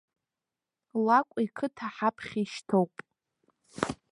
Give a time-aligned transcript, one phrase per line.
[1.05, 2.93] Лакә иқыҭа ҳаԥхьа ишьҭоуп.